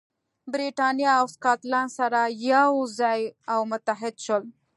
[0.53, 2.21] برېټانیا او سکاټلند سره
[2.53, 3.21] یو ځای
[3.53, 4.43] او متحد شول.